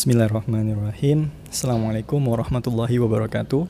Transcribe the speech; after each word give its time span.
Bismillahirrahmanirrahim. 0.00 1.28
Assalamualaikum 1.52 2.24
warahmatullahi 2.24 2.96
wabarakatuh. 3.04 3.68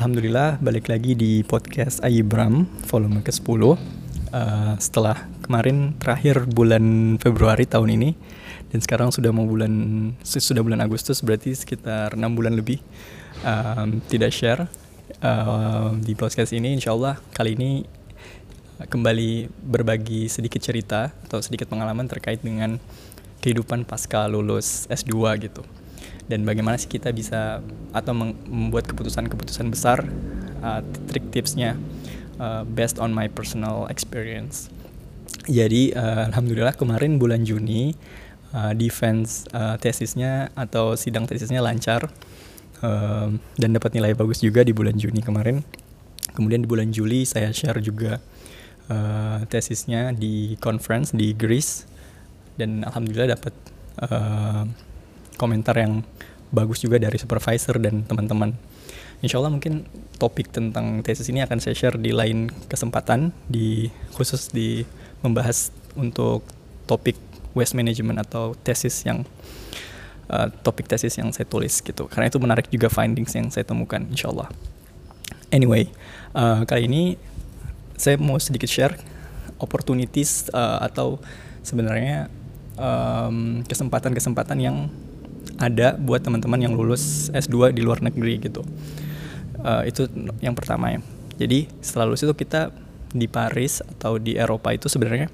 Alhamdulillah 0.00 0.56
balik 0.56 0.88
lagi 0.88 1.12
di 1.12 1.44
podcast 1.44 2.00
Ayibram 2.00 2.64
volume 2.88 3.20
ke-10 3.20 3.60
uh, 3.60 3.76
Setelah 4.80 5.28
kemarin 5.44 5.92
terakhir 6.00 6.48
bulan 6.48 7.20
Februari 7.20 7.68
tahun 7.68 7.92
ini 8.00 8.16
Dan 8.72 8.80
sekarang 8.80 9.12
sudah 9.12 9.36
mau 9.36 9.44
bulan 9.44 9.68
sudah 10.24 10.64
bulan 10.64 10.80
Agustus 10.80 11.20
berarti 11.20 11.52
sekitar 11.52 12.16
6 12.16 12.32
bulan 12.32 12.56
lebih 12.56 12.80
um, 13.44 14.00
Tidak 14.08 14.32
share 14.32 14.64
uh, 15.20 15.92
di 15.92 16.16
podcast 16.16 16.56
ini. 16.56 16.72
Insya 16.72 16.96
Allah 16.96 17.20
kali 17.36 17.52
ini 17.52 17.84
kembali 18.80 19.60
berbagi 19.60 20.32
sedikit 20.32 20.64
cerita 20.64 21.12
atau 21.28 21.44
sedikit 21.44 21.68
pengalaman 21.68 22.08
terkait 22.08 22.40
dengan 22.40 22.80
kehidupan 23.42 23.82
pasca 23.84 24.30
lulus 24.30 24.86
S2 24.86 25.12
gitu. 25.42 25.66
Dan 26.30 26.46
bagaimana 26.46 26.78
sih 26.78 26.88
kita 26.88 27.10
bisa 27.10 27.60
atau 27.90 28.14
membuat 28.14 28.86
keputusan-keputusan 28.88 29.66
besar, 29.68 30.06
uh, 30.62 30.80
trik 31.10 31.28
tipsnya 31.34 31.74
uh, 32.38 32.62
based 32.62 33.02
on 33.02 33.10
my 33.10 33.26
personal 33.26 33.90
experience. 33.90 34.70
Jadi 35.50 35.90
uh, 35.92 36.30
alhamdulillah 36.30 36.78
kemarin 36.78 37.18
bulan 37.18 37.42
Juni 37.42 37.98
uh, 38.54 38.72
defense 38.78 39.50
uh, 39.50 39.74
tesisnya 39.74 40.54
atau 40.54 40.94
sidang 40.94 41.26
tesisnya 41.26 41.58
lancar 41.58 42.06
uh, 42.86 43.28
dan 43.58 43.70
dapat 43.74 43.98
nilai 43.98 44.14
bagus 44.14 44.38
juga 44.38 44.62
di 44.62 44.70
bulan 44.70 44.94
Juni 44.94 45.18
kemarin. 45.18 45.66
Kemudian 46.32 46.64
di 46.64 46.68
bulan 46.70 46.94
Juli 46.94 47.26
saya 47.26 47.50
share 47.50 47.82
juga 47.82 48.22
uh, 48.88 49.42
tesisnya 49.50 50.14
di 50.14 50.54
conference 50.62 51.10
di 51.12 51.34
Greece 51.34 51.91
dan 52.56 52.84
alhamdulillah 52.84 53.36
dapat 53.36 53.54
uh, 54.02 54.64
komentar 55.40 55.76
yang 55.78 56.04
bagus 56.52 56.84
juga 56.84 57.00
dari 57.00 57.16
supervisor 57.16 57.80
dan 57.80 58.04
teman-teman. 58.04 58.52
Insya 59.24 59.38
Allah 59.38 59.54
mungkin 59.54 59.86
topik 60.18 60.50
tentang 60.50 61.00
tesis 61.00 61.30
ini 61.30 61.40
akan 61.46 61.62
saya 61.62 61.78
share 61.78 61.96
di 61.96 62.10
lain 62.10 62.50
kesempatan 62.66 63.30
di 63.46 63.88
khusus 64.12 64.50
di 64.50 64.82
membahas 65.22 65.70
untuk 65.94 66.42
topik 66.90 67.16
waste 67.54 67.78
management 67.78 68.18
atau 68.26 68.58
tesis 68.66 69.06
yang 69.06 69.22
uh, 70.26 70.50
topik 70.66 70.90
tesis 70.90 71.14
yang 71.16 71.30
saya 71.30 71.46
tulis 71.46 71.78
gitu 71.80 72.10
karena 72.10 72.26
itu 72.28 72.38
menarik 72.42 72.66
juga 72.68 72.90
findings 72.90 73.32
yang 73.38 73.46
saya 73.48 73.62
temukan 73.62 74.02
insya 74.10 74.34
Allah. 74.34 74.50
Anyway 75.54 75.86
uh, 76.34 76.66
kali 76.66 76.90
ini 76.90 77.14
saya 77.94 78.18
mau 78.18 78.36
sedikit 78.42 78.66
share 78.66 78.98
opportunities 79.62 80.50
uh, 80.50 80.82
atau 80.82 81.22
sebenarnya 81.62 82.26
kesempatan-kesempatan 83.68 84.58
um, 84.58 84.64
yang 84.64 84.76
ada 85.60 85.94
buat 85.98 86.22
teman-teman 86.24 86.58
yang 86.58 86.74
lulus 86.74 87.28
S2 87.30 87.76
di 87.76 87.82
luar 87.84 88.00
negeri 88.00 88.40
gitu. 88.40 88.64
Uh, 89.62 89.86
itu 89.86 90.08
yang 90.42 90.56
pertama 90.56 90.90
ya. 90.96 91.00
Jadi 91.38 91.70
setelah 91.84 92.10
lulus 92.10 92.24
itu 92.24 92.34
kita 92.34 92.72
di 93.12 93.28
Paris 93.28 93.84
atau 93.84 94.16
di 94.16 94.34
Eropa 94.34 94.72
itu 94.72 94.88
sebenarnya 94.88 95.28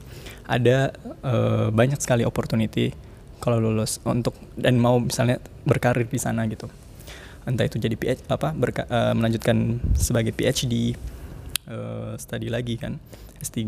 ada 0.48 0.91
uh, 1.22 1.70
banyak 1.70 2.00
sekali 2.03 2.27
opportunity 2.27 2.91
kalau 3.39 3.62
lulus 3.62 4.03
untuk 4.03 4.34
dan 4.59 4.83
mau 4.83 4.98
misalnya 4.98 5.39
berkarir 5.62 6.11
di 6.11 6.19
sana 6.19 6.44
gitu. 6.50 6.66
Entah 7.47 7.64
itu 7.64 7.81
jadi 7.81 7.94
PhD 7.97 8.27
apa 8.28 8.53
berka, 8.53 8.84
uh, 8.91 9.14
melanjutkan 9.14 9.81
sebagai 9.94 10.34
PhD 10.34 10.98
uh, 11.70 12.19
study 12.19 12.50
lagi 12.50 12.77
kan 12.77 12.98
S3 13.41 13.62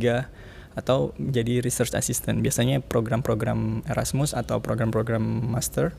atau 0.79 1.11
menjadi 1.19 1.61
research 1.61 1.93
assistant. 1.99 2.39
Biasanya 2.41 2.79
program-program 2.81 3.83
Erasmus 3.91 4.33
atau 4.33 4.63
program-program 4.63 5.23
master 5.23 5.93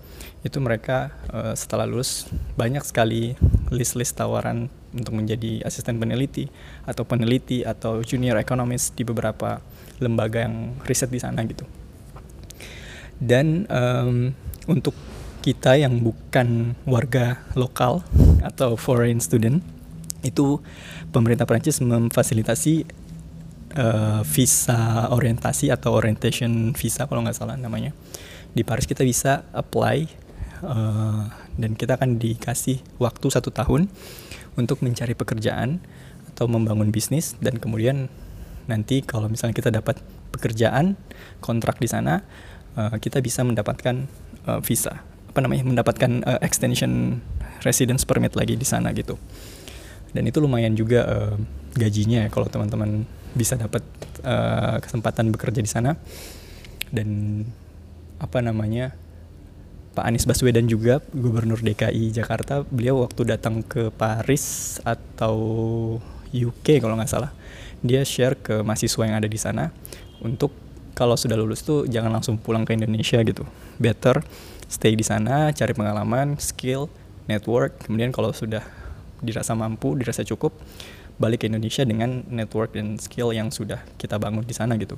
itu 0.47 0.57
mereka 0.63 1.11
uh, 1.31 1.53
setelah 1.53 1.83
lulus 1.83 2.27
banyak 2.55 2.81
sekali 2.87 3.35
list-list 3.69 4.15
tawaran 4.15 4.71
untuk 4.91 5.15
menjadi 5.15 5.63
asisten 5.63 5.99
peneliti 5.99 6.51
atau 6.83 7.03
peneliti 7.07 7.63
atau 7.63 8.03
junior 8.03 8.35
economist 8.39 8.95
di 8.95 9.03
beberapa 9.07 9.63
lembaga 10.03 10.43
yang 10.43 10.75
riset 10.83 11.11
di 11.11 11.19
sana 11.19 11.43
gitu. 11.47 11.63
Dan 13.21 13.69
um, 13.69 14.33
untuk 14.65 14.97
kita 15.41 15.77
yang 15.77 16.01
bukan 16.01 16.77
warga 16.85 17.41
lokal 17.57 18.05
atau 18.45 18.77
foreign 18.77 19.21
student 19.21 19.61
itu 20.21 20.61
pemerintah 21.09 21.49
Prancis 21.49 21.81
memfasilitasi 21.81 22.85
uh, 23.77 24.21
visa 24.25 25.07
orientasi 25.11 25.71
atau 25.71 25.95
orientation 25.95 26.75
visa 26.75 27.07
kalau 27.07 27.23
nggak 27.23 27.37
salah 27.37 27.55
namanya. 27.55 27.95
Di 28.51 28.67
Paris 28.67 28.83
kita 28.83 29.07
bisa 29.07 29.47
apply 29.55 29.97
uh, 30.65 31.31
dan 31.55 31.71
kita 31.75 31.95
akan 31.95 32.19
dikasih 32.19 32.83
waktu 32.99 33.27
satu 33.31 33.51
tahun 33.51 33.87
untuk 34.59 34.83
mencari 34.83 35.15
pekerjaan 35.15 35.79
atau 36.35 36.51
membangun 36.51 36.91
bisnis. 36.91 37.39
Dan 37.39 37.59
kemudian 37.59 38.11
nanti 38.67 39.03
kalau 39.03 39.31
misalnya 39.31 39.55
kita 39.55 39.71
dapat 39.71 39.99
pekerjaan 40.31 40.95
kontrak 41.43 41.79
di 41.79 41.87
sana 41.87 42.23
uh, 42.75 42.95
kita 42.99 43.23
bisa 43.23 43.43
mendapatkan 43.47 44.07
uh, 44.47 44.59
visa. 44.59 45.03
Apa 45.31 45.39
namanya? 45.39 45.63
Mendapatkan 45.63 46.27
uh, 46.27 46.39
extension 46.43 47.23
residence 47.63 48.03
permit 48.03 48.35
lagi 48.35 48.59
di 48.59 48.67
sana 48.67 48.91
gitu. 48.91 49.15
Dan 50.11 50.27
itu 50.27 50.43
lumayan 50.43 50.75
juga 50.75 51.07
uh, 51.07 51.35
gajinya 51.71 52.27
ya 52.27 52.29
kalau 52.29 52.51
teman-teman 52.51 53.07
bisa 53.33 53.55
dapat 53.55 53.83
uh, 54.23 54.77
kesempatan 54.83 55.31
bekerja 55.31 55.59
di 55.63 55.69
sana. 55.69 55.95
Dan 56.91 57.41
apa 58.21 58.43
namanya 58.43 58.93
Pak 59.91 60.07
Anies 60.07 60.23
Baswedan 60.23 60.71
juga 60.71 61.03
Gubernur 61.11 61.59
DKI 61.59 62.15
Jakarta 62.15 62.63
beliau 62.63 63.03
waktu 63.03 63.27
datang 63.27 63.59
ke 63.59 63.91
Paris 63.91 64.77
atau 64.87 65.35
UK 66.31 66.79
kalau 66.79 66.95
nggak 66.95 67.11
salah 67.11 67.35
dia 67.83 68.05
share 68.07 68.39
ke 68.39 68.63
mahasiswa 68.63 69.03
yang 69.03 69.19
ada 69.19 69.27
di 69.27 69.35
sana 69.35 69.73
untuk 70.23 70.55
kalau 70.95 71.19
sudah 71.19 71.35
lulus 71.35 71.65
tuh 71.65 71.89
jangan 71.91 72.13
langsung 72.13 72.39
pulang 72.39 72.63
ke 72.63 72.71
Indonesia 72.71 73.19
gitu. 73.25 73.43
Better 73.81 74.23
stay 74.71 74.95
di 74.95 75.03
sana 75.03 75.51
cari 75.51 75.75
pengalaman 75.75 76.39
skill 76.39 76.87
network 77.27 77.83
kemudian 77.83 78.15
kalau 78.15 78.31
sudah 78.31 78.63
dirasa 79.19 79.51
mampu 79.57 79.99
dirasa 79.99 80.23
cukup 80.23 80.55
balik 81.17 81.43
ke 81.43 81.45
Indonesia 81.49 81.83
dengan 81.83 82.23
network 82.29 82.77
dan 82.77 82.95
skill 83.01 83.35
yang 83.35 83.49
sudah 83.49 83.83
kita 83.97 84.15
bangun 84.21 84.45
di 84.45 84.55
sana 84.55 84.77
gitu. 84.77 84.95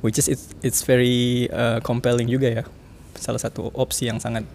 Which 0.00 0.16
is 0.16 0.26
it's, 0.32 0.56
it's 0.64 0.80
very 0.82 1.46
uh, 1.52 1.84
compelling 1.84 2.26
juga 2.26 2.48
ya. 2.48 2.64
Salah 3.14 3.38
satu 3.38 3.68
opsi 3.76 4.08
yang 4.08 4.16
sangat 4.16 4.48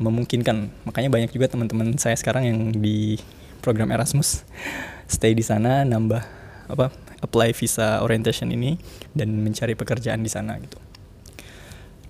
memungkinkan. 0.00 0.72
Makanya 0.88 1.12
banyak 1.12 1.30
juga 1.30 1.52
teman-teman 1.52 1.94
saya 2.00 2.16
sekarang 2.16 2.48
yang 2.48 2.58
di 2.72 3.20
program 3.60 3.92
Erasmus 3.92 4.42
stay 5.12 5.36
di 5.36 5.44
sana 5.44 5.86
nambah 5.86 6.24
apa 6.72 6.90
apply 7.22 7.54
visa 7.54 8.02
orientation 8.02 8.50
ini 8.50 8.80
dan 9.14 9.30
mencari 9.44 9.76
pekerjaan 9.76 10.24
di 10.24 10.30
sana 10.32 10.58
gitu. 10.58 10.80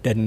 Dan 0.03 0.19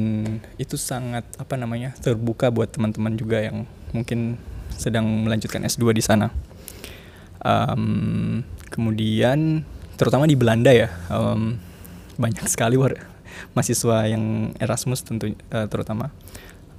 itu 0.56 0.80
sangat 0.80 1.28
apa 1.36 1.60
namanya 1.60 1.92
terbuka 2.00 2.48
buat 2.48 2.72
teman-teman 2.72 3.20
juga 3.20 3.44
yang 3.44 3.68
mungkin 3.92 4.40
sedang 4.76 5.08
melanjutkan 5.24 5.64
S2 5.68 5.92
di 5.96 6.04
sana 6.04 6.32
um, 7.44 8.44
kemudian 8.70 9.64
terutama 9.96 10.28
di 10.28 10.36
Belanda 10.36 10.72
ya 10.76 10.92
um, 11.08 11.56
banyak 12.16 12.48
sekali 12.48 12.76
war 12.80 12.96
mahasiswa 13.56 14.08
yang 14.08 14.56
Erasmus 14.60 15.04
tentu 15.04 15.32
uh, 15.52 15.68
terutama. 15.68 16.12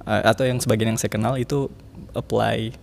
Uh, 0.07 0.23
atau 0.23 0.47
yang 0.47 0.61
sebagian 0.61 0.95
yang 0.95 0.99
saya 0.99 1.11
kenal 1.11 1.35
itu 1.35 1.67
apply 2.17 2.73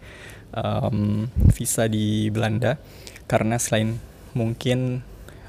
um, 0.54 1.30
visa 1.54 1.90
di 1.90 2.28
Belanda. 2.30 2.78
Karena 3.26 3.56
selain 3.56 3.96
mungkin 4.36 5.00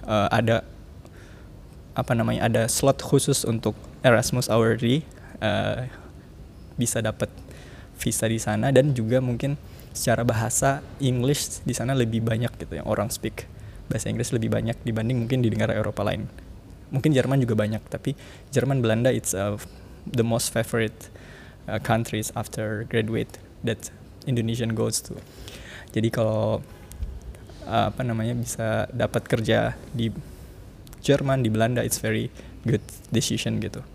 uh, 0.08 0.30
ada 0.32 0.64
apa 1.96 2.12
namanya 2.12 2.48
ada 2.48 2.64
slot 2.68 3.00
khusus 3.00 3.48
untuk 3.48 3.76
Erasmus 4.04 4.52
Hourly 4.52 5.04
uh, 5.40 5.88
bisa 6.80 7.00
dapat 7.04 7.28
visa 8.00 8.30
di 8.30 8.40
sana. 8.40 8.72
Dan 8.72 8.96
juga 8.96 9.20
mungkin 9.20 9.60
secara 9.96 10.28
bahasa 10.28 10.84
English 11.00 11.64
di 11.64 11.72
sana 11.72 11.96
lebih 11.96 12.20
banyak 12.20 12.52
gitu 12.60 12.76
yang 12.76 12.86
orang 12.86 13.08
speak 13.08 13.48
bahasa 13.88 14.12
Inggris 14.12 14.34
lebih 14.34 14.52
banyak 14.52 14.76
dibanding 14.84 15.26
mungkin 15.26 15.40
di 15.40 15.50
negara 15.50 15.72
Eropa 15.72 16.04
lain. 16.04 16.28
Mungkin 16.94 17.16
Jerman 17.16 17.42
juga 17.42 17.58
banyak 17.58 17.82
tapi 17.88 18.14
Jerman 18.52 18.84
Belanda 18.84 19.10
it's 19.10 19.34
uh, 19.34 19.58
the 20.06 20.26
most 20.26 20.54
favorite 20.54 21.10
uh, 21.70 21.82
countries 21.82 22.30
after 22.36 22.86
graduate 22.90 23.40
that 23.66 23.90
Indonesian 24.26 24.74
goes 24.74 25.02
to. 25.06 25.18
Jadi 25.94 26.10
kalau 26.12 26.62
uh, 27.66 27.86
apa 27.90 28.02
namanya 28.04 28.36
bisa 28.36 28.90
dapat 28.92 29.26
kerja 29.26 29.78
di 29.94 30.10
Jerman 31.06 31.46
di 31.46 31.50
Belanda 31.54 31.86
it's 31.86 32.02
very 32.02 32.34
good 32.66 32.84
decision 33.14 33.62
gitu. 33.62 33.86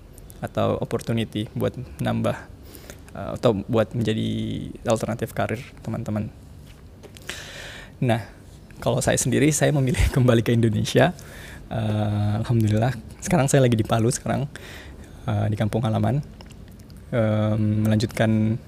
Atau 0.40 0.78
opportunity 0.80 1.50
buat 1.52 1.74
nambah 2.00 2.59
uh, 3.14 3.36
atau 3.38 3.62
buat 3.66 3.92
menjadi 3.92 4.28
alternatif 4.86 5.32
karir 5.34 5.60
teman-teman. 5.82 6.28
Nah, 8.00 8.24
kalau 8.80 8.98
saya 9.04 9.20
sendiri 9.20 9.52
saya 9.52 9.70
memilih 9.70 10.00
kembali 10.16 10.42
ke 10.42 10.54
Indonesia. 10.54 11.12
Uh, 11.70 12.42
Alhamdulillah, 12.42 12.96
sekarang 13.22 13.46
saya 13.46 13.62
lagi 13.62 13.78
di 13.78 13.86
Palu 13.86 14.10
sekarang 14.10 14.50
uh, 15.28 15.46
di 15.46 15.56
kampung 15.56 15.86
halaman. 15.86 16.22
um, 17.10 17.86
melanjutkan 17.86 18.58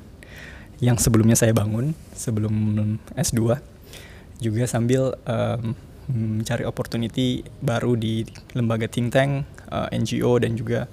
yang 0.82 0.98
sebelumnya 0.98 1.38
saya 1.38 1.54
bangun 1.54 1.94
sebelum 2.10 2.54
S2 3.14 3.54
juga 4.42 4.66
sambil 4.66 5.14
um, 5.22 5.78
mencari 6.10 6.66
opportunity 6.66 7.46
baru 7.62 7.94
di 7.94 8.26
lembaga 8.58 8.90
think 8.90 9.14
tank, 9.14 9.46
uh, 9.70 9.86
NGO 9.94 10.42
dan 10.42 10.58
juga 10.58 10.90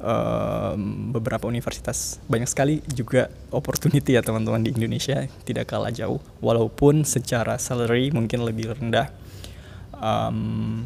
um, 0.00 1.12
beberapa 1.14 1.46
universitas. 1.46 2.18
Banyak 2.26 2.48
sekali 2.48 2.80
juga 2.90 3.28
opportunity 3.52 4.16
ya 4.16 4.24
teman-teman 4.24 4.64
di 4.64 4.72
Indonesia. 4.74 5.24
Tidak 5.44 5.64
kalah 5.68 5.92
jauh. 5.92 6.18
Walaupun 6.40 7.04
secara 7.04 7.60
salary 7.60 8.10
mungkin 8.10 8.42
lebih 8.42 8.74
rendah 8.74 9.12
um, 9.94 10.84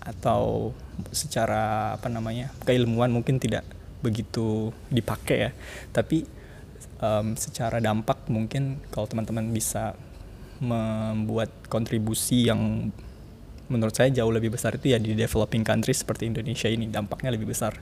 atau 0.00 0.72
secara 1.12 1.94
apa 1.94 2.08
namanya 2.08 2.48
keilmuan 2.64 3.12
mungkin 3.12 3.36
tidak 3.36 3.66
begitu 4.00 4.70
dipakai 4.88 5.38
ya. 5.38 5.50
Tapi 5.90 6.24
um, 7.02 7.34
secara 7.34 7.82
dampak 7.82 8.30
mungkin 8.30 8.80
kalau 8.94 9.10
teman-teman 9.10 9.50
bisa 9.50 9.98
membuat 10.58 11.50
kontribusi 11.70 12.50
yang 12.50 12.90
menurut 13.68 13.94
saya 13.94 14.08
jauh 14.10 14.32
lebih 14.32 14.56
besar 14.56 14.80
itu 14.80 14.96
ya 14.96 14.98
di 14.98 15.12
developing 15.12 15.62
country 15.62 15.92
seperti 15.92 16.26
Indonesia 16.26 16.66
ini. 16.66 16.88
Dampaknya 16.88 17.36
lebih 17.36 17.52
besar 17.52 17.76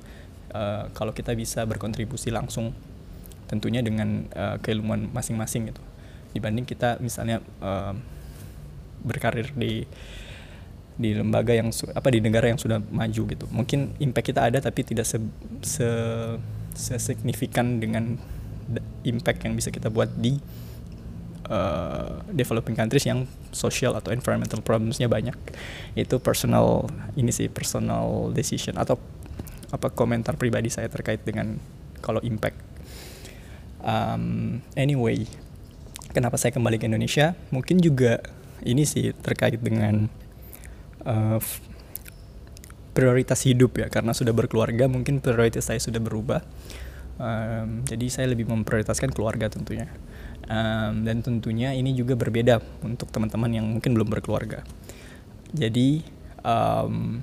uh, 0.56 0.82
kalau 0.96 1.12
kita 1.12 1.36
bisa 1.36 1.68
berkontribusi 1.68 2.32
langsung 2.32 2.72
tentunya 3.46 3.84
dengan 3.84 4.24
uh, 4.32 4.56
keilmuan 4.64 5.12
masing-masing 5.12 5.70
gitu. 5.70 5.82
Dibanding 6.32 6.64
kita 6.64 6.96
misalnya 6.98 7.44
uh, 7.60 7.92
berkarir 9.04 9.52
di 9.52 9.84
di 10.96 11.12
lembaga 11.12 11.52
yang 11.52 11.68
apa 11.92 12.08
di 12.08 12.24
negara 12.24 12.48
yang 12.48 12.56
sudah 12.56 12.80
maju 12.80 13.22
gitu. 13.28 13.44
Mungkin 13.52 14.00
impact 14.00 14.32
kita 14.32 14.48
ada 14.48 14.58
tapi 14.64 14.80
tidak 14.80 15.04
se, 15.04 15.20
se, 15.60 15.88
se 16.72 16.96
signifikan 16.96 17.76
dengan 17.76 18.16
impact 19.04 19.44
yang 19.44 19.54
bisa 19.54 19.68
kita 19.68 19.92
buat 19.92 20.08
di 20.16 20.40
uh, 21.52 22.24
developing 22.32 22.74
countries 22.74 23.04
yang 23.06 23.28
social 23.52 23.94
atau 23.94 24.10
environmental 24.10 24.64
problemsnya 24.64 25.06
banyak. 25.06 25.36
Itu 25.94 26.16
personal 26.18 26.88
ini 27.14 27.30
sih 27.30 27.52
personal 27.52 28.32
decision 28.32 28.80
atau 28.80 28.96
apa 29.74 29.90
komentar 29.90 30.38
pribadi 30.38 30.70
saya 30.70 30.86
terkait 30.86 31.22
dengan 31.26 31.58
kalau 32.04 32.22
impact. 32.22 32.58
Um, 33.86 34.60
anyway 34.74 35.26
kenapa 36.16 36.40
saya 36.40 36.56
kembali 36.56 36.80
ke 36.80 36.88
Indonesia? 36.88 37.36
Mungkin 37.52 37.84
juga 37.84 38.24
ini 38.64 38.88
sih 38.88 39.12
terkait 39.12 39.60
dengan 39.60 40.08
uh, 41.04 41.36
prioritas 42.96 43.44
hidup 43.44 43.76
ya. 43.76 43.92
Karena 43.92 44.16
sudah 44.16 44.32
berkeluarga 44.32 44.88
mungkin 44.88 45.20
prioritas 45.20 45.68
saya 45.68 45.76
sudah 45.76 46.00
berubah. 46.00 46.40
Um, 47.20 47.84
jadi 47.84 48.08
saya 48.08 48.26
lebih 48.32 48.48
memprioritaskan 48.48 49.12
keluarga 49.12 49.52
tentunya. 49.52 49.92
Um, 50.48 51.04
dan 51.04 51.20
tentunya 51.20 51.76
ini 51.76 51.92
juga 51.92 52.16
berbeda 52.16 52.64
untuk 52.80 53.12
teman-teman 53.12 53.52
yang 53.52 53.66
mungkin 53.68 53.92
belum 53.92 54.08
berkeluarga. 54.08 54.64
Jadi 55.52 56.00
um, 56.40 57.20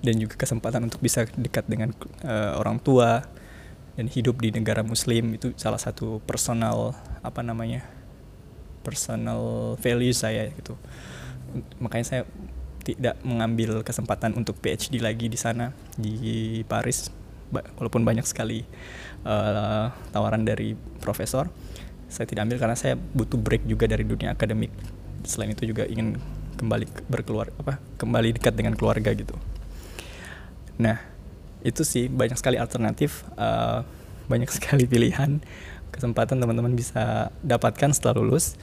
dan 0.00 0.14
juga 0.16 0.34
kesempatan 0.36 0.88
untuk 0.88 1.00
bisa 1.00 1.28
dekat 1.36 1.68
dengan 1.68 1.92
uh, 2.24 2.56
orang 2.56 2.80
tua 2.80 3.24
dan 3.96 4.06
hidup 4.08 4.40
di 4.40 4.52
negara 4.52 4.80
muslim. 4.80 5.36
Itu 5.36 5.52
salah 5.60 5.80
satu 5.80 6.24
personal 6.24 6.96
apa 7.20 7.40
namanya 7.44 7.84
personal 8.80 9.74
value 9.76 10.16
saya 10.16 10.48
gitu. 10.56 10.76
Makanya 11.80 12.06
saya 12.06 12.22
tidak 12.80 13.20
mengambil 13.20 13.84
kesempatan 13.84 14.32
untuk 14.40 14.56
PhD 14.56 15.04
lagi 15.04 15.28
di 15.28 15.36
sana 15.36 15.76
di 16.00 16.60
Paris. 16.64 17.12
Walaupun 17.50 18.06
banyak 18.06 18.24
sekali 18.24 18.62
uh, 19.26 19.90
tawaran 20.14 20.46
dari 20.46 20.78
profesor 21.02 21.50
saya 22.10 22.26
tidak 22.26 22.46
ambil 22.46 22.58
karena 22.58 22.74
saya 22.78 22.94
butuh 22.98 23.38
break 23.38 23.70
juga 23.70 23.86
dari 23.86 24.02
dunia 24.02 24.34
akademik. 24.34 24.70
Selain 25.22 25.50
itu 25.54 25.62
juga 25.66 25.86
ingin 25.86 26.18
kembali 26.60 26.86
berkeluar 27.08 27.48
apa 27.56 27.80
kembali 27.96 28.36
dekat 28.36 28.52
dengan 28.52 28.76
keluarga 28.76 29.16
gitu 29.16 29.32
nah 30.80 30.96
itu 31.60 31.84
sih 31.84 32.08
banyak 32.08 32.40
sekali 32.40 32.56
alternatif 32.56 33.28
uh, 33.36 33.84
banyak 34.32 34.48
sekali 34.56 34.88
pilihan 34.88 35.44
kesempatan 35.92 36.40
teman-teman 36.40 36.72
bisa 36.72 37.28
dapatkan 37.44 37.92
setelah 37.92 38.24
lulus 38.24 38.56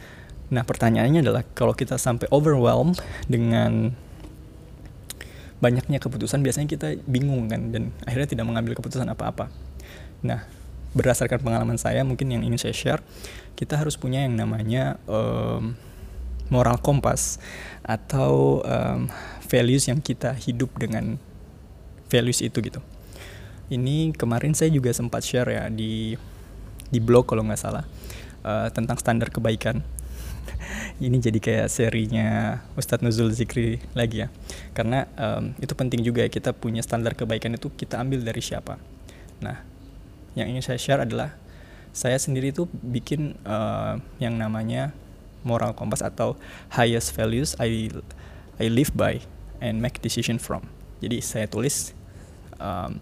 nah 0.50 0.64
pertanyaannya 0.66 1.22
adalah 1.22 1.44
kalau 1.54 1.76
kita 1.76 2.00
sampai 2.00 2.26
overwhelmed 2.34 2.98
dengan 3.30 3.94
banyaknya 5.58 5.98
keputusan 5.98 6.46
biasanya 6.46 6.70
kita 6.70 6.88
bingung 7.10 7.50
kan 7.50 7.74
dan 7.74 7.90
akhirnya 8.06 8.38
tidak 8.38 8.46
mengambil 8.46 8.78
keputusan 8.78 9.10
apa-apa. 9.10 9.50
Nah, 10.22 10.46
berdasarkan 10.94 11.42
pengalaman 11.42 11.82
saya 11.82 12.06
mungkin 12.06 12.30
yang 12.30 12.46
ingin 12.46 12.62
saya 12.62 12.76
share, 12.78 13.02
kita 13.58 13.78
harus 13.78 13.98
punya 13.98 14.22
yang 14.26 14.38
namanya 14.38 15.02
um, 15.10 15.74
moral 16.54 16.78
kompas 16.80 17.42
atau 17.82 18.62
um, 18.64 19.10
values 19.50 19.90
yang 19.90 20.00
kita 20.00 20.38
hidup 20.38 20.72
dengan 20.78 21.18
values 22.08 22.40
itu 22.44 22.58
gitu. 22.64 22.80
Ini 23.68 24.16
kemarin 24.16 24.56
saya 24.56 24.72
juga 24.72 24.92
sempat 24.96 25.28
share 25.28 25.52
ya 25.52 25.64
di 25.68 26.16
di 26.88 27.00
blog 27.04 27.28
kalau 27.28 27.44
nggak 27.44 27.60
salah 27.60 27.84
uh, 28.48 28.72
tentang 28.72 28.96
standar 28.96 29.28
kebaikan. 29.28 29.84
Ini 31.04 31.20
jadi 31.20 31.40
kayak 31.44 31.68
serinya 31.68 32.60
Ustadz 32.80 33.04
Nuzul 33.04 33.36
Zikri 33.36 33.84
lagi 33.92 34.24
ya. 34.24 34.32
Karena 34.72 35.04
um, 35.20 35.52
itu 35.60 35.76
penting 35.76 36.00
juga 36.00 36.24
ya 36.24 36.32
kita 36.32 36.56
punya 36.56 36.80
standar 36.80 37.14
kebaikan 37.14 37.60
itu 37.60 37.68
kita 37.76 38.00
ambil 38.00 38.24
dari 38.24 38.40
siapa. 38.40 38.80
Nah 39.44 39.68
yang 40.40 40.48
ingin 40.54 40.64
saya 40.64 40.80
share 40.80 41.04
adalah 41.04 41.36
saya 41.92 42.16
sendiri 42.16 42.54
itu 42.54 42.70
bikin 42.70 43.36
uh, 43.44 43.98
yang 44.22 44.38
namanya 44.38 44.94
moral 45.42 45.74
compass 45.74 46.06
atau 46.06 46.38
highest 46.70 47.18
values 47.18 47.58
I 47.58 47.90
I 48.62 48.70
live 48.70 48.94
by 48.94 49.20
and 49.60 49.82
make 49.82 49.98
decision 50.00 50.38
from. 50.38 50.70
Jadi 51.02 51.26
saya 51.26 51.50
tulis 51.50 51.97
um, 52.58 53.02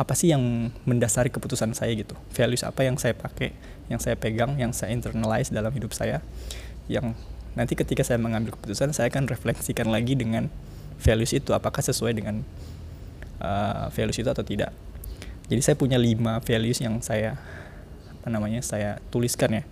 apa 0.00 0.12
sih 0.16 0.32
yang 0.32 0.72
mendasari 0.88 1.28
keputusan 1.28 1.76
saya 1.76 1.92
gitu? 1.92 2.16
Values 2.32 2.64
apa 2.64 2.86
yang 2.86 2.96
saya 2.96 3.12
pakai 3.12 3.52
yang 3.92 4.00
saya 4.00 4.16
pegang 4.16 4.56
yang 4.56 4.72
saya 4.72 4.94
internalize 4.94 5.50
dalam 5.52 5.74
hidup 5.74 5.92
saya 5.92 6.22
yang 6.86 7.12
nanti 7.58 7.74
ketika 7.74 8.06
saya 8.06 8.16
mengambil 8.16 8.54
keputusan 8.54 8.94
saya 8.94 9.10
akan 9.10 9.26
refleksikan 9.26 9.90
lagi 9.90 10.14
dengan 10.14 10.46
values 11.02 11.34
itu 11.34 11.50
apakah 11.50 11.82
sesuai 11.82 12.14
dengan 12.14 12.46
uh, 13.42 13.90
values 13.90 14.16
itu 14.20 14.28
atau 14.30 14.44
tidak. 14.46 14.70
Jadi 15.50 15.60
saya 15.66 15.74
punya 15.74 15.98
lima 15.98 16.38
values 16.38 16.78
yang 16.78 17.02
saya 17.02 17.34
apa 18.20 18.28
namanya 18.30 18.62
saya 18.62 19.02
tuliskan 19.10 19.60
ya. 19.60 19.64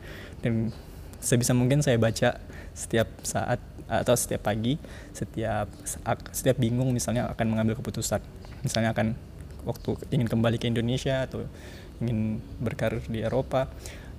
Dan 0.42 0.74
sebisa 1.22 1.54
mungkin 1.54 1.84
saya 1.84 2.00
baca 2.00 2.40
setiap 2.78 3.10
saat 3.26 3.58
atau 3.88 4.14
setiap 4.14 4.44
pagi 4.44 4.76
setiap 5.16 5.66
setiap 6.30 6.56
bingung 6.60 6.92
misalnya 6.94 7.26
akan 7.34 7.46
mengambil 7.50 7.74
keputusan. 7.82 8.22
Misalnya 8.62 8.94
akan 8.94 9.18
waktu 9.66 9.98
ingin 10.14 10.30
kembali 10.30 10.62
ke 10.62 10.70
Indonesia 10.70 11.26
atau 11.26 11.42
ingin 11.98 12.38
berkarir 12.62 13.02
di 13.10 13.26
Eropa 13.26 13.66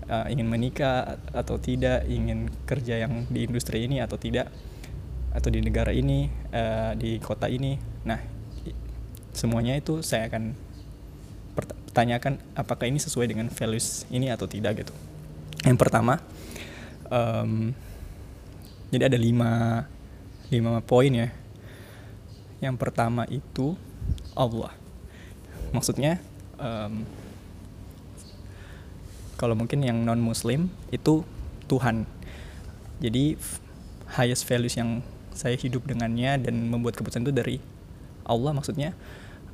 uh, 0.10 0.28
ingin 0.28 0.50
menikah 0.50 1.22
atau 1.32 1.62
tidak 1.62 2.04
ingin 2.10 2.50
kerja 2.66 3.06
yang 3.06 3.30
di 3.30 3.46
industri 3.46 3.86
ini 3.86 4.02
atau 4.02 4.18
tidak 4.18 4.50
atau 5.30 5.50
di 5.54 5.62
negara 5.62 5.94
ini 5.94 6.28
uh, 6.52 6.98
di 6.98 7.22
kota 7.22 7.46
ini. 7.48 7.78
Nah 8.04 8.20
semuanya 9.32 9.78
itu 9.78 10.02
saya 10.02 10.28
akan 10.28 10.58
pertanyakan 11.54 12.42
apakah 12.58 12.90
ini 12.90 12.98
sesuai 12.98 13.30
dengan 13.30 13.48
values 13.54 14.10
ini 14.10 14.34
atau 14.34 14.50
tidak 14.50 14.84
gitu. 14.84 14.94
Yang 15.64 15.78
pertama 15.78 16.18
um, 17.14 17.72
jadi 18.90 19.10
ada 19.10 19.18
lima 19.22 19.86
lima 20.50 20.82
poin 20.82 21.14
ya. 21.14 21.30
Yang 22.60 22.76
pertama 22.82 23.24
itu 23.30 23.78
Allah. 24.34 24.74
Maksudnya 25.70 26.18
um, 26.58 27.06
kalau 29.40 29.56
mungkin 29.56 29.86
yang 29.86 30.02
non 30.02 30.20
muslim 30.20 30.68
itu 30.90 31.22
Tuhan. 31.70 32.04
Jadi 33.00 33.38
highest 34.18 34.44
values 34.50 34.76
yang 34.76 35.06
saya 35.32 35.56
hidup 35.56 35.88
dengannya 35.88 36.42
dan 36.42 36.68
membuat 36.68 36.98
keputusan 36.98 37.24
itu 37.24 37.32
dari 37.32 37.58
Allah. 38.26 38.52
Maksudnya 38.52 38.98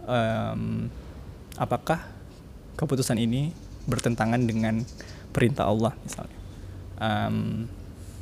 um, 0.07 0.87
apakah 1.59 2.01
keputusan 2.79 3.19
ini 3.19 3.51
bertentangan 3.85 4.41
dengan 4.47 4.81
perintah 5.35 5.67
Allah 5.67 5.93
misalnya? 6.01 6.39
Um, 6.95 7.67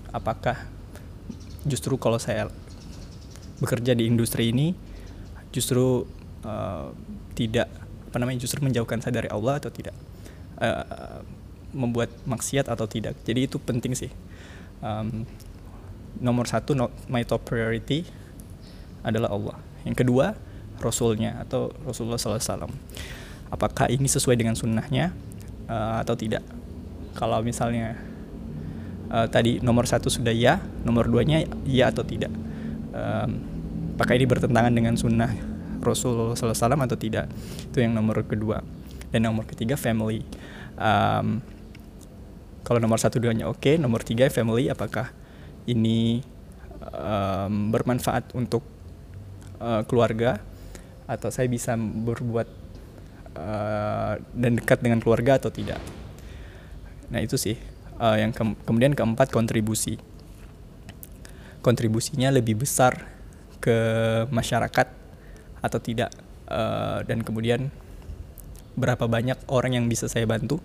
apakah 0.09 0.72
justru 1.63 1.95
kalau 1.95 2.19
saya 2.19 2.51
bekerja 3.59 3.95
di 3.95 4.09
industri 4.09 4.51
ini 4.51 4.75
justru 5.55 6.03
uh, 6.43 6.91
tidak 7.37 7.71
apa 8.09 8.17
namanya 8.19 8.43
justru 8.43 8.61
menjauhkan 8.61 8.99
saya 8.99 9.23
dari 9.23 9.29
Allah 9.31 9.57
atau 9.57 9.71
tidak 9.71 9.95
uh, 10.59 11.23
membuat 11.73 12.13
maksiat 12.29 12.69
atau 12.69 12.85
tidak. 12.85 13.17
Jadi 13.25 13.49
itu 13.49 13.57
penting 13.57 13.97
sih. 13.97 14.11
Um, 14.83 15.25
nomor 16.21 16.45
satu 16.45 16.77
no, 16.77 16.93
my 17.09 17.25
top 17.25 17.41
priority 17.47 18.05
adalah 19.01 19.33
Allah. 19.33 19.57
Yang 19.83 20.05
kedua 20.05 20.37
Rasulnya 20.77 21.41
atau 21.41 21.73
Rasulullah 21.87 22.19
SAW 22.19 22.69
apakah 23.49 23.89
ini 23.89 24.05
sesuai 24.09 24.37
dengan 24.37 24.53
sunnahnya 24.53 25.13
uh, 25.69 26.01
atau 26.01 26.13
tidak? 26.13 26.45
Kalau 27.13 27.41
misalnya 27.45 27.97
uh, 29.13 29.27
tadi 29.29 29.61
nomor 29.61 29.85
satu 29.85 30.09
sudah 30.09 30.33
ya 30.33 30.57
nomor 30.81 31.05
duanya 31.05 31.45
ya 31.69 31.93
atau 31.93 32.01
tidak. 32.01 32.33
Um, 32.93 33.29
apakah 33.93 34.17
ini 34.17 34.25
bertentangan 34.25 34.73
dengan 34.73 34.97
sunnah 34.97 35.29
Rasul 35.79 36.33
SAW 36.33 36.57
atau 36.57 36.97
tidak? 36.97 37.29
Itu 37.69 37.85
yang 37.85 37.93
nomor 37.93 38.25
kedua. 38.25 38.65
Dan 39.13 39.29
nomor 39.29 39.45
ketiga 39.45 39.77
family. 39.77 40.25
Um, 40.73 41.45
kalau 42.65 42.81
nomor 42.81 42.97
satu 42.97 43.21
duanya 43.21 43.45
oke 43.45 43.61
okay, 43.61 43.75
nomor 43.75 44.01
tiga 44.01 44.25
family 44.31 44.71
apakah 44.71 45.11
ini 45.69 46.23
um, 46.81 47.69
bermanfaat 47.69 48.33
untuk 48.33 48.65
uh, 49.61 49.85
keluarga? 49.85 50.41
Atau 51.03 51.29
saya 51.29 51.51
bisa 51.51 51.75
berbuat 51.77 52.47
uh, 53.35 54.13
dan 54.33 54.51
dekat 54.57 54.79
dengan 54.79 55.03
keluarga 55.03 55.35
atau 55.37 55.51
tidak? 55.51 55.77
Nah 57.11 57.19
itu 57.19 57.35
sih 57.35 57.72
uh, 57.99 58.17
yang 58.17 58.31
ke 58.31 58.41
kemudian 58.65 58.93
keempat 58.93 59.29
kontribusi. 59.29 59.99
Kontribusinya 61.63 62.29
lebih 62.33 62.59
besar 62.59 63.07
ke 63.63 63.77
masyarakat 64.27 64.87
atau 65.63 65.79
tidak 65.79 66.11
uh, 66.51 66.99
dan 67.07 67.23
kemudian 67.23 67.71
berapa 68.75 69.05
banyak 69.07 69.37
orang 69.47 69.79
yang 69.79 69.85
bisa 69.87 70.11
saya 70.11 70.27
bantu 70.27 70.59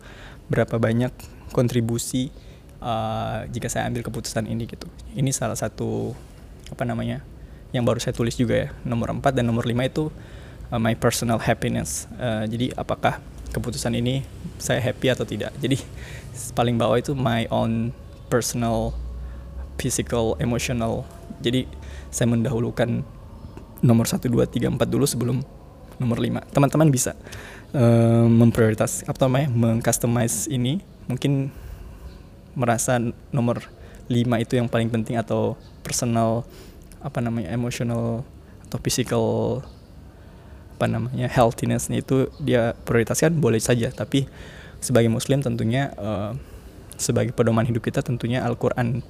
berapa 0.48 0.80
banyak 0.80 1.12
kontribusi 1.52 2.32
uh, 2.80 3.44
jika 3.52 3.68
saya 3.68 3.86
ambil 3.86 4.02
keputusan 4.02 4.48
ini 4.48 4.66
gitu. 4.66 4.88
Ini 5.14 5.30
salah 5.30 5.54
satu 5.54 6.16
apa 6.68 6.84
namanya 6.84 7.22
yang 7.70 7.84
baru 7.84 8.00
saya 8.00 8.16
tulis 8.16 8.34
juga 8.34 8.66
ya. 8.66 8.68
Nomor 8.82 9.12
4 9.20 9.36
dan 9.36 9.44
nomor 9.46 9.68
5 9.68 9.76
itu 9.84 10.08
uh, 10.72 10.80
my 10.80 10.96
personal 10.96 11.38
happiness. 11.38 12.08
Uh, 12.16 12.48
jadi 12.48 12.72
apakah 12.74 13.20
keputusan 13.52 13.96
ini 13.96 14.24
saya 14.60 14.82
happy 14.82 15.12
atau 15.12 15.24
tidak. 15.24 15.54
Jadi 15.58 15.80
paling 16.52 16.76
bawah 16.76 16.98
itu 16.98 17.12
my 17.16 17.48
own 17.48 17.94
personal 18.28 18.92
physical 19.80 20.36
emotional. 20.42 21.06
Jadi 21.40 21.64
saya 22.10 22.28
mendahulukan 22.28 23.04
nomor 23.80 24.10
1 24.10 24.26
2 24.26 24.42
3 24.50 24.74
4 24.74 24.82
dulu 24.90 25.06
sebelum 25.06 25.38
nomor 26.02 26.18
5 26.18 26.50
teman-teman 26.50 26.90
bisa 26.90 27.14
uh, 27.74 28.26
memprioritas 28.26 29.06
apa 29.06 29.26
namanya 29.26 29.48
mengcustomize 29.54 30.50
ini. 30.50 30.82
Mungkin 31.08 31.48
merasa 32.58 32.98
nomor 33.30 33.64
5 34.10 34.44
itu 34.44 34.58
yang 34.58 34.66
paling 34.66 34.90
penting 34.90 35.16
atau 35.16 35.54
personal 35.84 36.42
apa 36.98 37.22
namanya 37.22 37.54
emotional 37.54 38.26
atau 38.66 38.78
physical 38.82 39.24
apa 40.78 40.86
namanya 40.86 41.26
healthinessnya 41.26 42.06
itu 42.06 42.30
dia 42.38 42.78
prioritaskan 42.86 43.34
boleh 43.42 43.58
saja. 43.58 43.90
Tapi 43.90 44.30
sebagai 44.78 45.10
muslim 45.10 45.42
tentunya 45.42 45.90
uh, 45.98 46.38
sebagai 46.94 47.34
pedoman 47.34 47.66
hidup 47.66 47.82
kita 47.82 47.98
tentunya 47.98 48.46
Al-Quran 48.46 49.02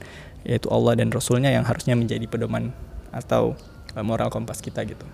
yaitu 0.49 0.73
Allah 0.73 0.97
dan 0.97 1.13
Rasulnya 1.13 1.53
yang 1.53 1.69
harusnya 1.69 1.93
menjadi 1.93 2.25
pedoman 2.25 2.73
atau 3.13 3.53
uh, 3.93 4.01
moral 4.01 4.33
kompas 4.33 4.65
kita 4.65 4.81
gitu. 4.89 5.05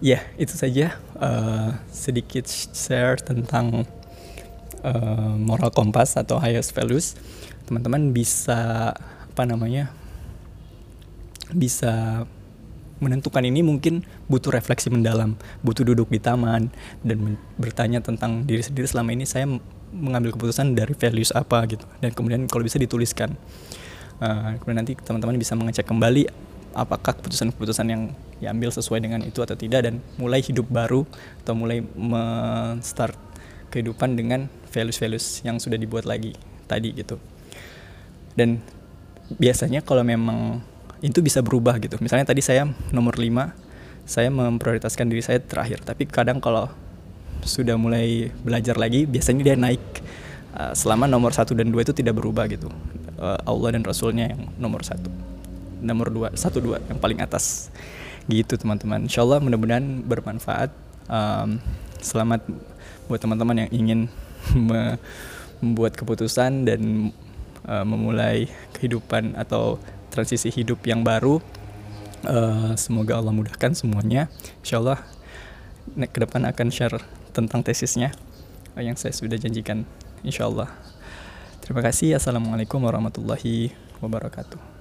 Ya 0.00 0.16
yeah, 0.16 0.22
itu 0.40 0.56
saja 0.56 0.96
uh, 1.20 1.76
sedikit 1.92 2.48
share 2.48 3.20
tentang 3.20 3.84
uh, 4.80 5.34
moral 5.36 5.68
kompas 5.76 6.16
atau 6.16 6.40
highest 6.40 6.72
values. 6.72 7.20
Teman-teman 7.68 8.16
bisa 8.16 8.96
apa 8.96 9.44
namanya 9.44 9.92
bisa 11.52 12.24
menentukan 13.00 13.42
ini 13.42 13.64
mungkin 13.64 14.04
butuh 14.28 14.52
refleksi 14.52 14.92
mendalam, 14.92 15.34
butuh 15.64 15.82
duduk 15.82 16.12
di 16.12 16.20
taman 16.20 16.68
dan 17.02 17.40
bertanya 17.56 18.04
tentang 18.04 18.44
diri 18.44 18.60
sendiri 18.60 18.86
selama 18.86 19.16
ini 19.16 19.24
saya 19.24 19.48
mengambil 19.90 20.36
keputusan 20.36 20.78
dari 20.78 20.94
values 20.94 21.34
apa 21.34 21.66
gitu 21.66 21.82
dan 21.98 22.14
kemudian 22.14 22.46
kalau 22.46 22.62
bisa 22.62 22.78
dituliskan. 22.78 23.34
Uh, 24.20 24.52
kemudian 24.60 24.84
nanti 24.84 24.92
teman-teman 25.00 25.40
bisa 25.40 25.56
mengecek 25.56 25.88
kembali 25.88 26.28
apakah 26.76 27.16
keputusan-keputusan 27.18 27.86
yang 27.88 28.02
diambil 28.38 28.70
sesuai 28.70 29.00
dengan 29.02 29.24
itu 29.24 29.40
atau 29.42 29.56
tidak 29.56 29.88
dan 29.88 29.98
mulai 30.20 30.44
hidup 30.44 30.68
baru 30.68 31.08
atau 31.42 31.56
mulai 31.56 31.82
men-start 31.82 33.16
kehidupan 33.72 34.14
dengan 34.18 34.52
values-values 34.70 35.42
yang 35.42 35.58
sudah 35.58 35.80
dibuat 35.80 36.06
lagi 36.06 36.34
tadi 36.70 36.94
gitu. 36.94 37.18
Dan 38.34 38.62
biasanya 39.34 39.82
kalau 39.82 40.06
memang 40.06 40.62
itu 41.00 41.18
bisa 41.24 41.40
berubah 41.40 41.80
gitu. 41.80 41.96
Misalnya 42.00 42.28
tadi 42.28 42.44
saya 42.44 42.68
nomor 42.92 43.16
5 43.16 43.70
saya 44.10 44.26
memprioritaskan 44.32 45.06
diri 45.06 45.22
saya 45.22 45.38
terakhir. 45.38 45.86
Tapi 45.86 46.08
kadang 46.10 46.42
kalau 46.42 46.66
sudah 47.46 47.78
mulai 47.78 48.28
belajar 48.44 48.76
lagi 48.76 49.08
biasanya 49.08 49.42
dia 49.46 49.56
naik 49.56 49.80
uh, 50.58 50.74
selama 50.76 51.08
nomor 51.08 51.32
satu 51.32 51.56
dan 51.56 51.72
dua 51.72 51.86
itu 51.86 51.94
tidak 51.94 52.18
berubah 52.18 52.50
gitu. 52.50 52.68
Uh, 53.16 53.38
Allah 53.46 53.78
dan 53.78 53.86
Rasulnya 53.86 54.34
yang 54.34 54.50
nomor 54.58 54.82
satu. 54.82 55.08
Nomor 55.80 56.12
dua 56.12 56.28
satu 56.34 56.58
dua 56.58 56.82
yang 56.90 56.98
paling 56.98 57.22
atas. 57.22 57.70
Gitu 58.26 58.58
teman-teman. 58.58 59.06
Insyaallah 59.06 59.38
mudah-mudahan 59.38 60.04
bermanfaat. 60.04 60.70
Um, 61.10 61.62
selamat 62.02 62.44
buat 63.06 63.22
teman-teman 63.22 63.66
yang 63.66 63.70
ingin 63.70 64.00
membuat 65.62 65.94
keputusan 65.94 66.66
dan 66.66 67.10
uh, 67.64 67.86
memulai 67.86 68.50
kehidupan 68.74 69.38
atau 69.38 69.78
transisi 70.10 70.50
hidup 70.50 70.82
yang 70.84 71.06
baru. 71.06 71.38
Uh, 72.20 72.76
semoga 72.76 73.16
Allah 73.16 73.32
mudahkan 73.32 73.72
semuanya. 73.72 74.28
Insya 74.60 74.82
Allah 74.82 75.00
ke 75.96 76.18
depan 76.20 76.44
akan 76.44 76.68
share 76.68 77.00
tentang 77.32 77.64
tesisnya 77.64 78.12
yang 78.76 78.98
saya 78.98 79.16
sudah 79.16 79.40
janjikan. 79.40 79.88
Insya 80.20 80.50
Allah. 80.50 80.68
Terima 81.64 81.80
kasih. 81.80 82.18
Assalamualaikum 82.18 82.82
warahmatullahi 82.82 83.72
wabarakatuh. 84.04 84.79